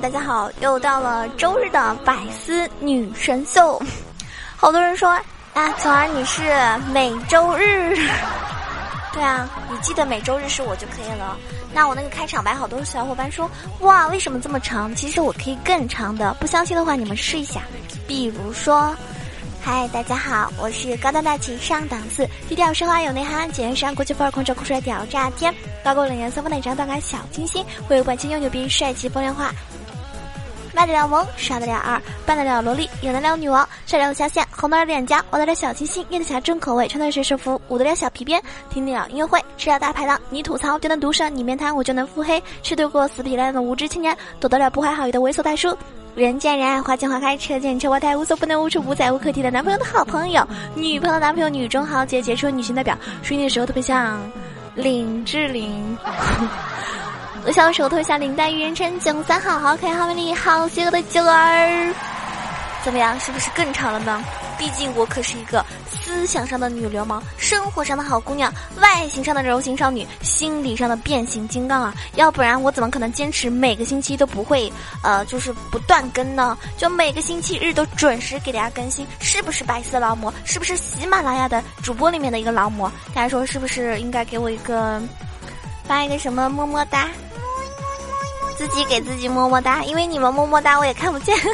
[0.00, 0.50] 大家好！
[0.60, 3.80] 又到了周日的百思女神秀。
[4.56, 5.08] 好多人说
[5.54, 6.42] 啊，总儿你是
[6.92, 7.96] 每周日。
[9.14, 11.36] 对啊，你记得每周日是我就可以了。
[11.72, 13.48] 那我那个开场白，好多小伙伴说
[13.80, 14.92] 哇，为什么这么长？
[14.94, 17.60] 其实我可以更长的，不相信的话你们试一下。
[18.06, 18.94] 比如说。
[19.66, 29.50] 嗨，大家好，我是高端大气上档次、低调奢华有内涵、简约时尚国际范儿、空着酷帅屌炸天、高过冷颜色风奶张断感小清新、会有百千又牛逼、帅气风凉话、
[30.74, 45.76] 卖得了萌、耍得了二、扮得了萝莉、演得了女王、帅得了下线、红得了脸颊、我得了小清新、艳得起来重口味、穿得水手服、舞得了小皮鞭、听得了音乐会、吃了大排档、你吐槽就能毒舌，你面瘫我就能腹黑、吃得过死皮赖脸的无知青年、躲得了不怀好意的猥琐大叔。
[46.14, 49.50] 人见人爱，花见花开，车见车爆胎，无所不能、无处不在、无可替代。
[49.50, 52.96] 男朋友的好朋友，女朋友男朋友，女中豪杰，杰出女性代表。
[53.20, 54.20] 睡的时候特别像
[54.76, 55.98] 林志玲，
[57.46, 58.62] 我小时候特别像林黛玉。
[58.62, 61.94] 人称九三好，好可爱，好美丽，好邪恶的九儿。
[62.82, 63.18] 怎么样？
[63.20, 64.24] 是不是更长了呢？
[64.56, 68.50] 毕竟我可是一个思想上的女流氓，生活上的好姑娘，
[68.80, 71.94] 外形上的柔情少女，心理上的变形金刚啊！
[72.14, 74.72] 要不然我怎么可能坚持每个星期都不会
[75.02, 76.56] 呃，就是不断更呢？
[76.78, 80.32] 就每个星期日都准时给大家更新，是不是白色劳模？
[80.44, 82.90] 是不是喜马拉雅的主播里面的一个劳模？
[83.12, 85.02] 大家说是不是应该给我一个
[85.86, 87.08] 发一个什么么么哒？
[88.56, 91.36] 自己给自己么么哒，因为你们么么哒我也看不见。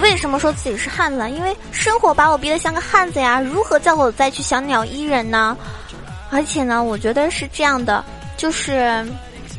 [0.00, 1.30] 为什么说自己是汉子？
[1.30, 3.40] 因为生活把我逼得像个汉子呀！
[3.40, 5.56] 如何叫我再去小鸟依人呢？
[6.30, 8.04] 而且呢，我觉得是这样的，
[8.38, 9.04] 就是。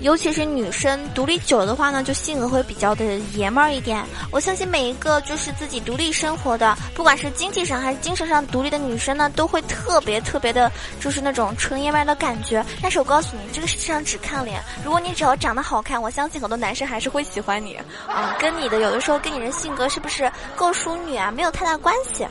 [0.02, 3.04] 尤其是女生独立久的话呢，就性格会比较的
[3.34, 4.02] 爷们儿一点。
[4.32, 12.66] 我相信每一个就是自己独立生活的，不管是经济上还是精神上独立的女生呢，都会特别特别的，就是那种纯爷们儿的感觉。
[12.82, 17.76] 但是我告诉你，这个世界上只看脸，如果你只要长得好看，我相信很多男生还是会喜欢你
[18.08, 18.38] 啊。
[18.40, 22.26] 跟你的有的时候跟你的性格是不是够淑女啊，没有太大关系。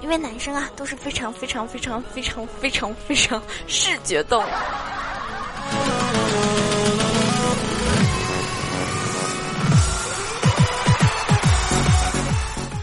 [0.00, 4.48] 因为男生啊都是非常非常非常非常非常非常视觉动物。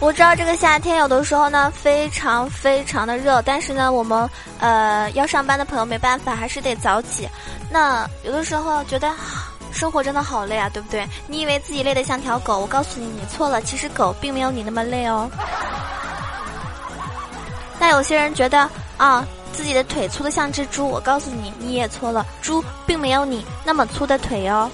[0.00, 4.28] 我知道这个夏天有的时候呢非常非常的热，但是呢我们
[4.58, 7.28] 呃要上班的朋友没办法，还是得早起。
[7.70, 9.12] 那有的时候觉得
[9.72, 11.06] 生活真的好累啊，对不对？
[11.26, 15.30] 你以为自己累得像条狗，我告诉你你错了，其实狗并没有你那么累哦。
[17.78, 24.70] 那有些人觉得啊自己的腿粗的像只猪，我告诉你你也错了，猪并没有你那么粗的腿哦。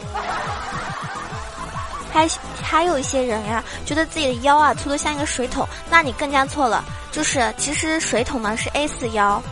[2.17, 2.27] 还
[2.63, 6.83] 还有一些人呀，觉得自己的腰啊粗的像一个水桶，那你更加错了。
[7.13, 9.43] 就是其实水桶呢是 A 四腰，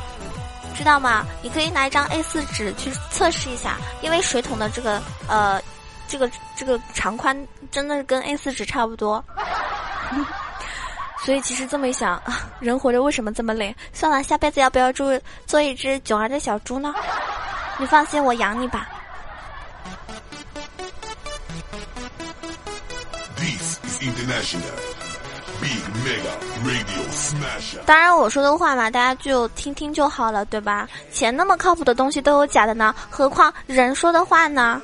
[0.75, 1.27] 知道吗？
[1.43, 5.61] 你可以拿一张 A 四纸去测试一下，因为水桶的这个呃
[6.09, 7.37] 这个这个长宽
[7.71, 9.23] 真的是跟 A 四纸差不多。
[11.25, 12.23] 所以其实这么一想，
[12.61, 13.75] 人活着为什么这么累？
[13.93, 16.95] 算了，下辈子要不要做做一只囧儿的小猪呢？
[17.79, 18.89] 你放心，我养你吧。
[27.87, 30.89] 当然，我说的话嘛，大家就听听就好了，对吧？
[31.13, 34.81] 钱那么靠谱的东西都有假的呢，何况人说的话呢？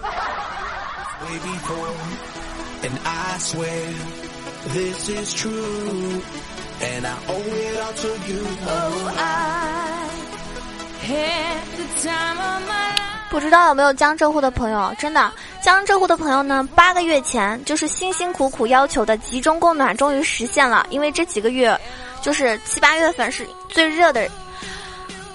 [13.31, 14.93] 不知道有没有江浙沪的朋友？
[14.99, 15.33] 真的，
[15.63, 16.69] 江浙沪的朋友呢？
[16.75, 21.79] 八个月前就是辛辛苦苦要求的集中供暖终于实现了，因为这几个月，
[22.21, 24.21] 就是七八月份是最热的。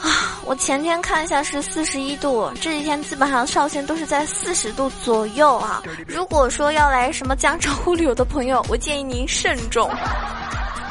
[0.01, 5.81] 啊，我前天看一下是四十一度，这几天基本上上限都是在四十度左右啊。
[6.06, 9.89] 如果说要来什么江浙沪旅游的朋友，我建议您慎重。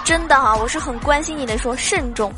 [0.05, 2.33] 真的哈，我是很关心你的，说慎重。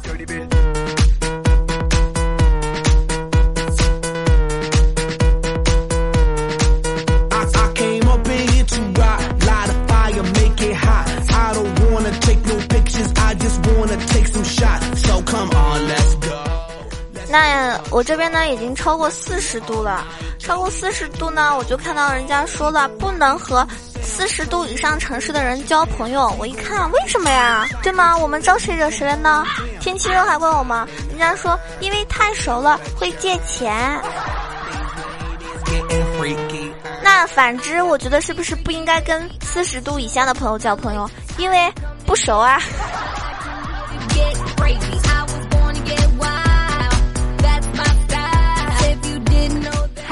[17.90, 20.05] 我这边呢已经超过四十度了，
[20.38, 23.67] 超过四十度呢，我就看到人家说了不能和
[24.02, 26.34] 四十度以上城市的人交朋友。
[26.38, 27.67] 我一看，为什么呀？
[27.82, 28.17] 对吗？
[28.17, 29.44] 我们招谁惹谁了呢？
[29.81, 30.87] 天气热还怪我吗？
[31.11, 34.00] 人家说因为太熟了会借钱。
[37.02, 41.08] 那反之，我觉得是不是不应该跟四十度以下的朋友交朋友？
[41.38, 41.73] 因为
[42.05, 42.61] 不熟啊。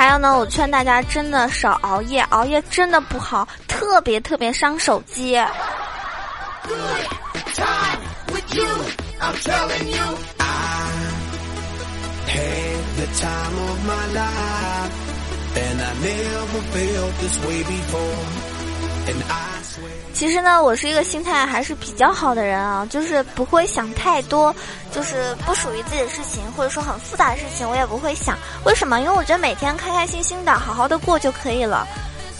[0.04, 5.34] 还有呢，我劝大家真的少熬夜，熬夜真的不好，特别特别伤手机。
[20.14, 24.54] 其实呢，我是一个心态还是比较好的人啊，就是不会想太多，
[24.92, 28.38] 就是不属于自己的事情，或者说很复杂的事情，我也不会想。
[28.64, 29.00] 为什么？
[29.00, 31.86] 因为我觉得每天开开心心的，好好的过就可以了。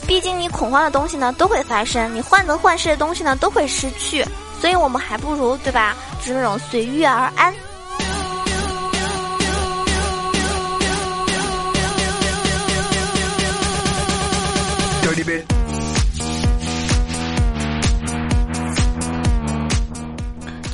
[0.06, 4.25] 毕竟你恐慌的东西呢，都会发生；你患得患失的东西呢，都会失去。
[4.61, 5.97] 所以我们还不如，对吧？
[6.21, 7.53] 就是那种随遇而安。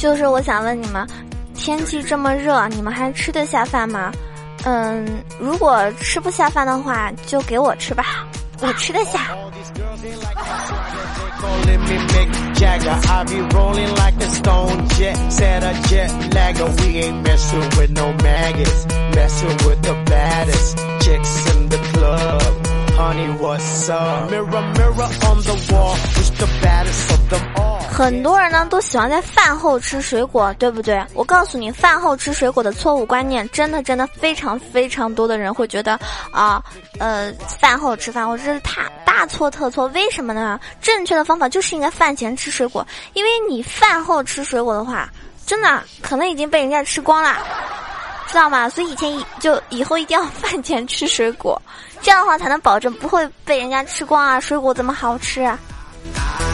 [0.00, 1.06] 就是我想问你们，
[1.54, 4.10] 天气这么热，你们还吃得下饭吗？
[4.64, 5.06] 嗯，
[5.38, 8.26] 如果吃不下饭的话，就给我吃吧，
[8.62, 9.28] 我吃得下。
[27.92, 31.04] 很多人呢都喜欢在饭后吃水果，对不对？
[31.12, 35.98] 我告诉你，饭后吃水果的错误观念，真的真的非常非常多的人会觉得
[36.32, 36.62] 啊，
[36.98, 39.86] 呃，饭后吃饭，我这是大大错特错。
[39.88, 40.58] 为什么呢？
[40.80, 45.10] 正确的方法就是应该饭前吃水果，因为你饭后吃水果的话，
[45.44, 47.36] 真的可能已经被人家吃光了，
[48.28, 48.68] 知道吗？
[48.68, 51.60] 所以以前就以后一定要饭前吃水果，
[52.00, 54.40] 这样的话才能保证不会被人家吃光啊！
[54.40, 55.42] 水果这么好吃。
[55.42, 56.49] 我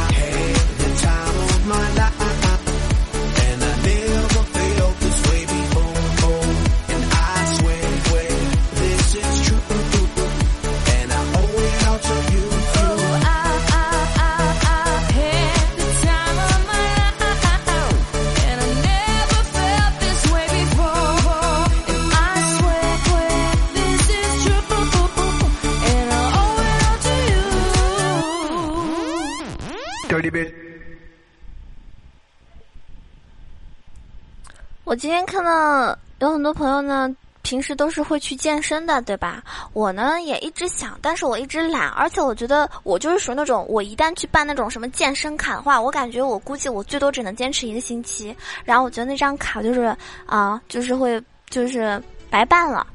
[34.97, 39.43] 今天看到有很多朋友呢，平时都是会去健身的，对吧？
[39.75, 48.35] 我呢也一直想，但是我一直懒，而且我觉得我就是属于那种，我一旦去办那种什么健身卡的话，我感觉我估计我最多只能坚持一个星期，
[48.65, 49.95] 然后我觉得那张卡就是
[50.25, 52.87] 啊，就是会就是白办了。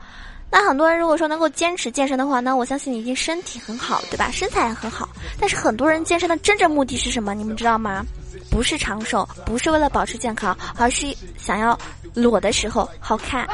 [0.49, 4.29] 那很多人如果说能够坚持健身的话，那我相信你一定身体很好，对吧？
[4.31, 5.07] 身材也很好。
[5.39, 7.33] 但是很多人健身的真正目的是什么？
[7.33, 8.03] 你们知道吗？
[8.51, 11.75] 不是长寿，不是为了保持健康，而是想要
[12.13, 13.47] 裸的时候好看。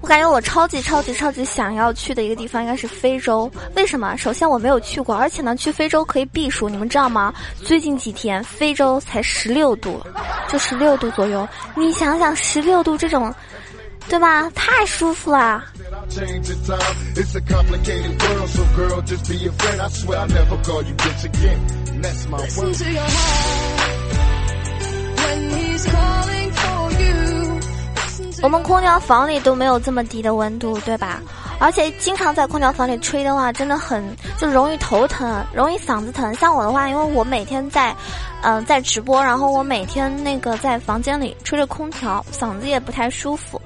[0.00, 3.50] 我感觉我超级超级超级想要去的一个地方应该是非洲。
[3.76, 4.16] 为什么？
[4.16, 6.68] 首先我没有去过，而且呢，去非洲可以避暑。
[6.68, 7.32] 你们知道吗？
[7.62, 10.00] 最近几天非洲才十六度，
[10.48, 11.48] 就十六度左右。
[11.76, 13.32] 你想想，十六度这种，
[14.08, 14.50] 对吧？
[14.50, 15.64] 太舒服了。
[28.42, 31.22] 我们空调房里都没有这么低的温度，对吧？
[31.60, 34.04] 而且经常在空调房里吹的话，真的很
[34.36, 36.34] 就容易头疼，容易嗓子疼。
[36.34, 37.94] 像我的话，因为我每天在，
[38.42, 43.62] 嗯，在直播，然后我每天那个在房间里吹着空调，嗓子也不太舒服。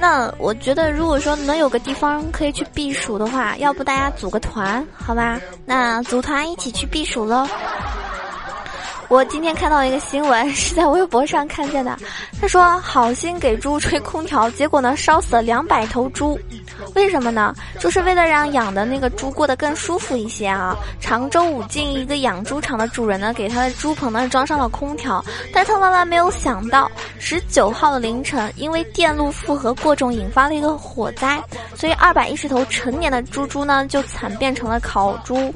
[0.00, 5.40] 那我觉得，如果说能有个地方可以去避暑的话，要不大家组个团，好吧？
[5.64, 7.46] 那组团一起去避暑喽。
[9.08, 11.96] 我今天看到一个新闻，是在微博上看见的。
[12.40, 16.38] 他说好心给猪吹空调，结果呢烧死了两百头猪。
[16.94, 17.54] 为什么呢？
[17.80, 20.76] 就是为了让养的那个猪过得更舒服一些啊。
[21.00, 25.24] 常州武进一个养猪场的主人呢，给他的猪棚呢装上了空调，
[25.54, 31.42] 但他万万没有想到，十九号的凌晨，因为电路负荷过重，引发了一个火灾，
[31.74, 35.52] 所以二百一十头成年的猪猪呢就惨变成了烤猪。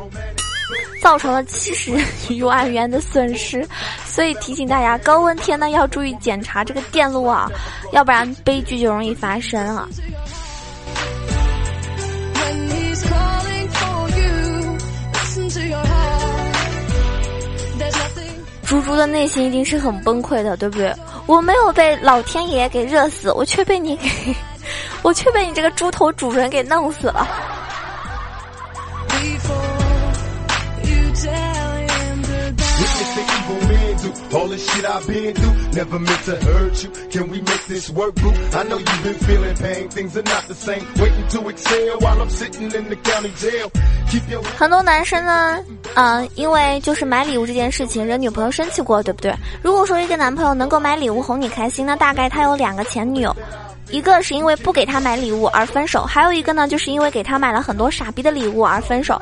[1.01, 1.93] 造成了七十
[2.29, 3.67] 余万元的损失，
[4.05, 7.51] 所以提醒大家，高温天呢要注意检查这个电路啊，
[7.93, 9.89] 要不然悲剧就容易发生啊。
[18.65, 20.95] 猪猪的内心一定是很崩溃的，对不对？
[21.27, 24.09] 我没有被老天爷给热死，我却被你给，
[25.03, 27.52] 我却被你这个猪头主人给弄死了。
[44.59, 45.59] 很多男生呢，
[45.95, 49.35] 嗯，因为就是买礼物这件事情惹女朋友生气过，对不对？
[49.63, 53.35] 如果说一个男朋友能够买礼物哄你开心，那大概他有两个前女友，
[53.91, 59.21] 一个是因为不给他买礼物而分手，还有一个呢，就是因为给他买了很多傻逼的礼物而分手。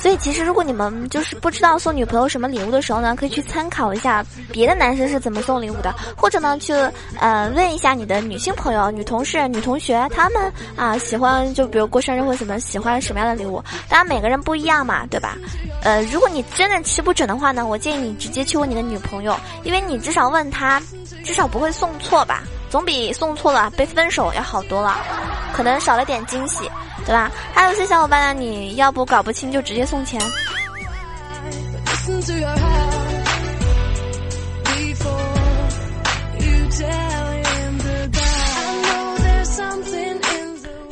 [0.00, 6.72] 所以其实，如果你们就是不知道送女朋友什么礼物的时候呢，可以去参考一下别的男生是怎么送礼物的，或者呢，去
[7.18, 15.36] 呃问一下你的女性朋友、女同事、女同学，他们啊喜欢就比如过生日或者什么喜欢什么样的礼物，当然每个人不一样嘛，对吧？
[15.82, 20.80] 呃，如果你真的吃不准的话呢，我建议你直接去问你的女朋友，因为你至少问她，
[21.26, 24.96] 至少不会送错吧，总比送错了被分手要好多了，
[25.52, 26.70] 可能少了点惊喜。
[27.10, 27.28] 对吧？
[27.52, 30.20] 还有些小伙伴呢，你要不搞不清就直接送钱。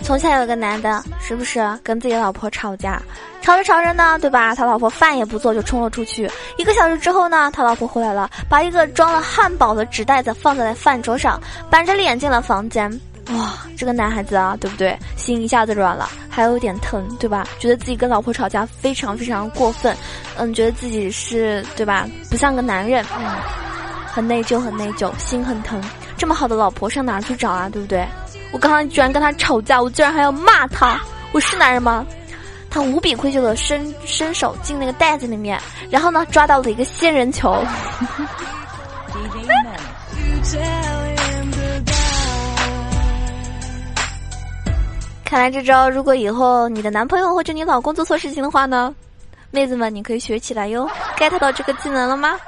[0.02, 3.00] 从前有个男的，是不是跟自己老婆吵架，
[3.40, 4.56] 吵着吵着呢，对吧？
[4.56, 6.28] 他老婆饭也不做就冲了出去。
[6.56, 12.90] 一个小时之后呢，他老婆回来了，把一个装了汉堡的纸袋子放在了饭桌上，板着脸进了房间。
[13.30, 14.98] 哇，这个男孩子啊，对不对？
[15.16, 17.46] 心一下子软了，还有点疼，对吧？
[17.58, 19.94] 觉得自己跟老婆吵架非常非常过分，
[20.36, 22.08] 嗯，觉得自己是对吧？
[22.30, 23.26] 不像个男人，嗯，
[24.06, 25.82] 很内疚，很内疚，心很疼。
[26.16, 27.68] 这么好的老婆上哪去找啊？
[27.68, 28.06] 对不对？
[28.50, 30.98] 我刚刚居然跟他吵架，我居然还要骂他，
[31.32, 32.06] 我是男人吗？
[32.70, 37.62] 他无比愧疚的伸伸手进那个袋子里面，然后呢，抓到了一个仙人球。
[45.28, 48.94] 看来这招，如果以后你的男朋友或者你老公做错事情的话呢，
[49.50, 50.88] 妹子们你可以学起来哟。
[51.18, 52.40] get 到这个技能了吗？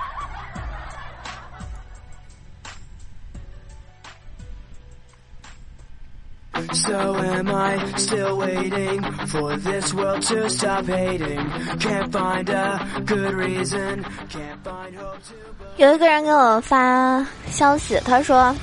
[15.77, 18.57] 有一个人给我发消息，他说。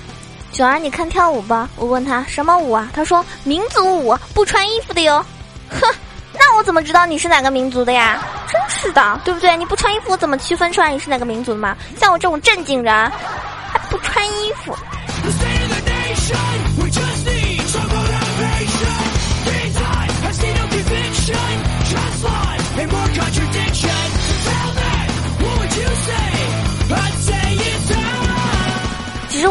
[0.57, 1.69] 九儿，你看跳舞吧。
[1.75, 2.89] 我问他什么舞啊？
[2.91, 5.23] 他说民族舞，不穿衣服的哟。
[5.69, 5.87] 哼，
[6.33, 8.19] 那我怎么知道你是哪个民族的呀？
[8.51, 9.55] 真是的，对不对？
[9.55, 11.77] 你不穿衣服，我怎么区分出来你是哪个民族的嘛？
[11.95, 13.11] 像我这种正经人，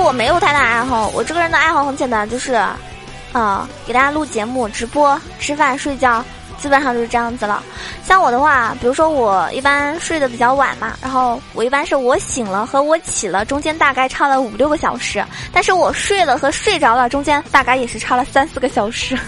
[0.07, 2.55] 我没有太大爱好，我这个人的爱好很简单，就是，
[3.33, 6.25] 啊，给大家录节目、直播、吃饭、睡觉，
[6.59, 7.61] 基本上就是这样子了。
[8.05, 19.19] 像我的话，比如说我一般睡得比较晚嘛，然后我一般是我醒了和我起了中间大概差了五六个小时，但是我睡了和睡着了中间大概也是差了三四个小时。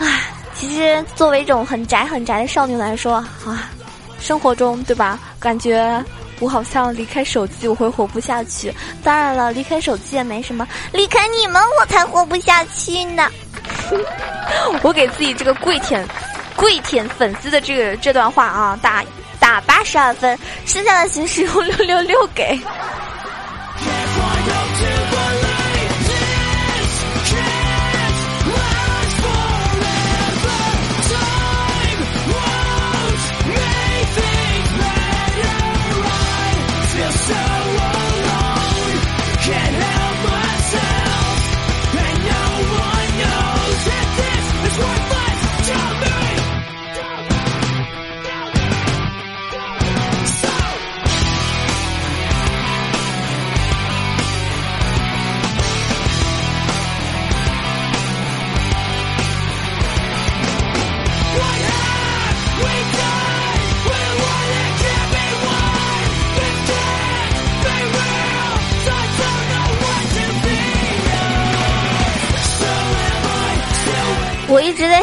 [0.00, 0.22] 唉，
[0.56, 3.70] 其实作为一种很宅很宅的少女来说啊，
[4.18, 6.04] 生活中对吧，感觉。
[6.40, 13.28] 我好像离开手机我会活不下去，当然了，离开手机也没什么，离开你们我才活不下去呢。
[14.82, 16.06] 我给自己这个跪舔、
[16.56, 19.04] 跪舔粉丝的这个这段话啊，打
[19.40, 22.58] 打八十二分，剩下的形式用六六六给。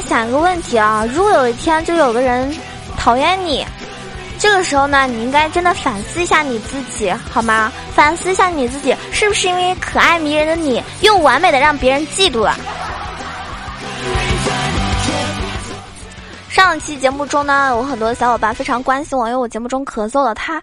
[0.06, 2.54] 想一个问题啊，如果有一天就有个人
[2.98, 3.66] 讨厌你，
[4.38, 7.72] 这个时候呢，你应该真的反思一下你自己，好吗？
[7.94, 12.56] 反思一下你自己，是不是因为可爱迷人的你，又完美的让别人嫉妒了？
[16.50, 20.62] 上期节目中呢，有很多小伙伴非常关心我，因为我节目中咳嗽了，他，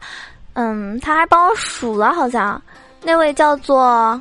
[0.55, 2.61] 嗯，他还帮我数了，好像
[3.03, 4.21] 那位叫做。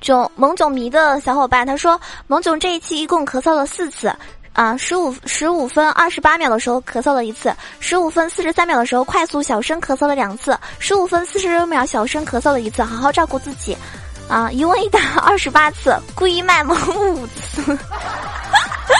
[0.00, 4.14] 囧萌囧迷的小伙伴他说，萌囧这一期一共咳嗽了四次，
[4.58, 13.78] 啊，十五十五分二十八秒的时候咳嗽了一次，十五分四十三秒的时候快速小声咳嗽了两次，十五分四十六秒小声咳嗽了一次，好好照顾自己，
[14.28, 16.76] 啊，一问一答二十八次，故意卖萌
[17.14, 17.78] 五次。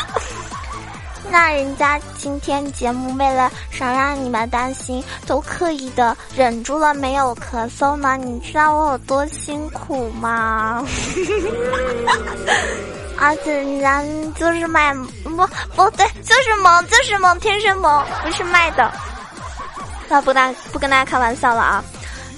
[1.29, 8.17] 那人家今天节目为了少让你们担心，都刻意的忍住了没有咳嗽呢。
[8.17, 10.87] 你知道我有多辛苦吗？
[13.21, 14.03] 而且人家
[14.37, 14.95] 就是卖
[15.25, 18.91] 不不对，就是萌，就是萌，天生萌，不是卖的。
[20.09, 21.85] 那不大不跟大家开玩笑了啊。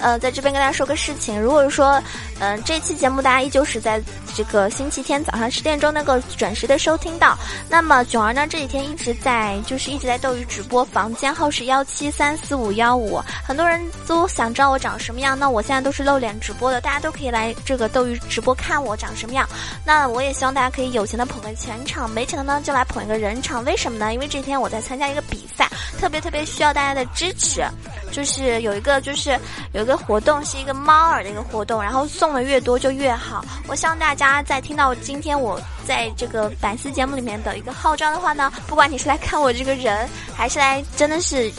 [0.01, 2.01] 呃，在这边跟大家说个事情，如果说，
[2.39, 4.01] 嗯，这期节目大家依旧是在
[4.35, 7.37] 这个星期天早上十点钟能够准时的收听到，
[7.69, 19.47] 那么囧儿呢这几天一直在就是一直在斗鱼直播，房间号是幺七三四五幺五，很多人都想知道我长什么样，那我现在都是露脸直播的，大家都可以来这个斗鱼直播看我长什么样。
[19.85, 23.63] 那我也希望大家可以有钱的捧个钱场，没钱的呢就来捧一个人场。
[23.63, 24.13] 为什么呢？
[24.13, 27.63] 因为这天我在参加一个比赛，特别特别需要大家的支持。
[28.11, 29.39] 就是有一个，就是
[29.73, 33.43] 有一个活动，是一个猫耳的一个活动，然后送的越多就越好。
[33.67, 41.51] 我希望大家在听到今天我在这个百思节目里面的一个号召的话呢，不管你是来看我这个人，还是来真的是。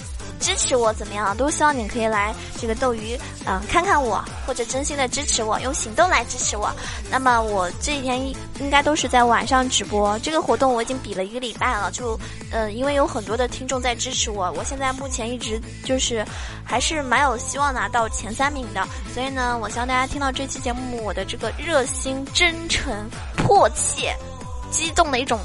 [0.43, 1.35] 支持我怎么样？
[1.37, 6.71] 都希望你可以来这个斗鱼，嗯，看看我，或者真心的支持我，用行动来支持我。
[7.11, 8.21] 那么我这几天
[8.59, 10.19] 应该都是在晚上直播。
[10.19, 12.19] 这个活动我已经比了一个礼拜了，就，
[12.51, 16.27] 嗯，因为有很多的听众在支持我，我现在目前一直就是
[16.65, 18.85] 还是蛮有希望拿到前三名的。
[19.15, 22.93] 所以呢，我希望大家听到这期节目，我的这个热心、真诚、
[23.37, 24.13] 迫切、
[24.73, 25.39] 激动的一种。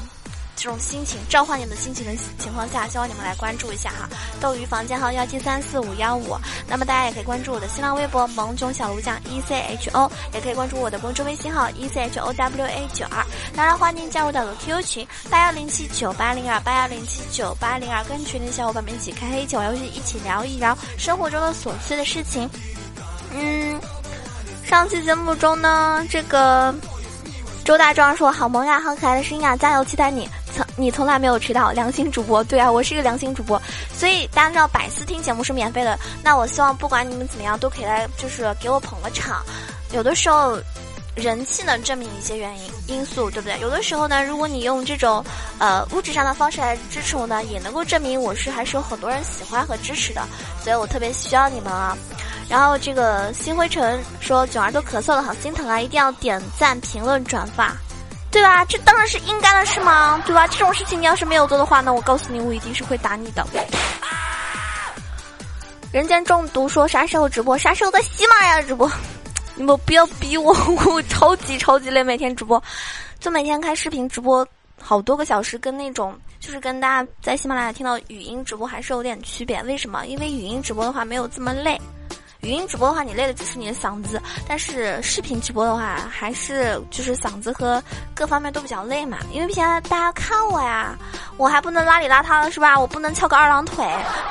[0.58, 4.08] 这种心情召唤你们的心情的情况下，希望你们来关注一下哈。
[4.40, 13.24] 斗鱼房间号幺七三四五幺五，那么大家也可以关注我的新浪微博萌囧小卢酱 E C H O，也可以关注我的公众微信号 E C H O W A 九二。
[13.54, 22.50] 当然欢迎加入到我的 QQ 群八幺零七九八零二八幺零七九八零二，跟群里小伙伴们一起开黑一起玩游戏，一起聊一聊生活中的琐碎的事情。
[23.32, 23.80] 嗯，
[24.64, 26.74] 上期节目中呢，这个
[27.64, 30.28] 周大壮说好萌呀，好可爱的声音啊，加油，期待你。
[30.54, 32.42] 从你从来没有迟到，良心主播。
[32.44, 33.60] 对啊，我是一个良心主播，
[33.92, 35.98] 所以大家知道百思听节目是免费的。
[36.22, 39.44] 那我希望不管你们怎么样，都可以来，就是给我捧个场。
[39.92, 40.58] 有的时候，
[41.14, 43.58] 人气能证明一些原因因素，对不对？
[43.60, 45.24] 有的时候呢，如果你用这种
[45.58, 50.22] 呃物质上的方式来支持我呢，也能够证明我是还是有很多人喜欢和支持的。
[50.62, 51.96] 所以我特别需要你们啊。
[52.48, 55.78] 然后这个新灰尘说囧儿都咳嗽了，好心疼啊！
[55.78, 57.76] 一定要点赞、评论、转发。
[58.30, 58.64] 对吧？
[58.66, 60.22] 这当然是应该的事吗？
[60.26, 60.46] 对吧？
[60.46, 63.46] 这种事情你要是没有做的话，那我告诉你，我一定是会打你的。
[65.90, 67.56] 人间中毒说啥时候直播？
[67.56, 68.90] 啥时候在喜马拉雅直播？
[69.54, 70.54] 你们不要逼我，
[70.86, 72.62] 我超级超级累，每天直播，
[73.18, 74.46] 就每天开视频直播
[74.80, 79.62] 好多个小时，跟那种就是跟大家在喜马拉雅听到语音直播还是有点区别。
[79.62, 80.06] 为什么？
[80.06, 81.80] 因为语音直播的话没有这么累。
[82.42, 87.82] 语音直播的话，你累的只是你的嗓子；但是视频直播的话，还是就是嗓子和
[88.14, 89.18] 各方面都比较累嘛。
[89.32, 90.96] 因为毕竟大家看我呀，
[91.36, 92.78] 我还不能邋里邋遢的是吧？
[92.78, 93.84] 我不能翘个二郎腿，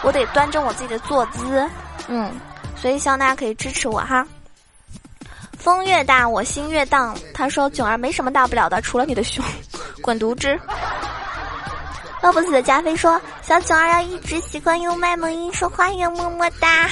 [0.03, 1.69] 我得端正我自己的坐姿。
[2.07, 2.31] 嗯，
[2.77, 4.25] 所以希望大家可以支持我哈。
[5.57, 7.13] 风越大，我心越荡。
[7.33, 9.43] 他说：“囧儿没什么大不了的，除了你的胸，
[10.01, 10.57] 滚犊子。”
[12.23, 16.87] 饿不死的加菲说：“小囧儿要一直习惯用卖萌音说话哟，么么哒。”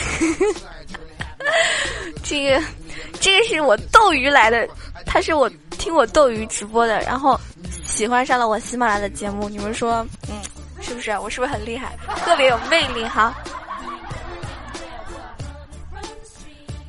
[2.28, 2.60] 这个，
[3.22, 4.68] 这个是我斗鱼来的，
[5.06, 7.40] 他是我听我斗鱼直播的，然后
[7.86, 9.48] 喜欢上了我喜马拉雅的节目。
[9.48, 10.42] 你们说，嗯，
[10.82, 11.12] 是不是？
[11.20, 11.96] 我是不是很厉害？
[12.26, 13.36] 特别有魅力哈。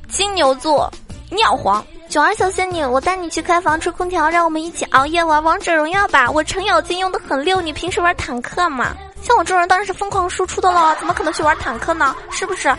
[0.09, 0.91] 金牛座，
[1.29, 6.31] 尿黄，九儿小仙女，我带你去开房吹空调，让我们一起熬夜玩王者荣耀吧。
[6.31, 8.97] 我程咬金用的很溜，你平时玩坦克吗？
[9.21, 12.15] 像我这种人当然是疯狂输出的了，怎么可能去玩坦克呢？
[12.31, 12.69] 是不是？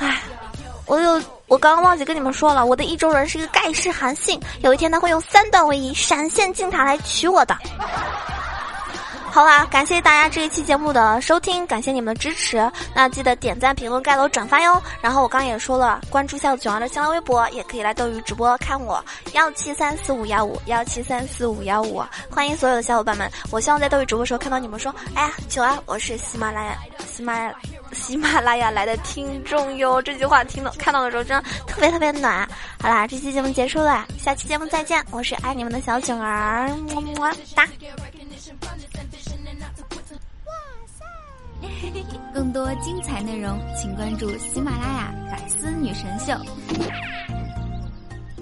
[0.00, 0.22] 唉。
[0.86, 7.54] 我有，我刚刚忘记跟你们说了，我的意中人是一个盖世韩信，有一天他会用三段位移闪现进塔来娶我的。
[9.30, 12.72] 好啦，感谢大家这一期节目的收听，感谢你们的支持。
[12.94, 14.82] 那记得点赞、评论、盖楼、转发哟。
[15.02, 22.02] 然后我刚也说了，关注一下九儿的新浪微博，也可以来斗鱼直播看我幺七三四五幺五幺七三四五幺五。
[22.30, 26.78] 欢迎所有的小伙伴们，我希望在斗鱼直播时候看到你们说，哎呀，九儿，我是喜马拉雅
[27.14, 27.54] 喜马拉雅
[27.92, 30.00] 喜马拉雅来的听众哟。
[30.00, 32.48] 这句话听到看到的时候，真的特别特别暖。
[32.80, 35.04] 好啦，这期节目结束了，下期节目再见。
[35.10, 37.68] 我是爱你们的小囧儿，么么哒。
[42.34, 46.32] 更多精彩内容，请关注喜马拉雅《百思女神秀》。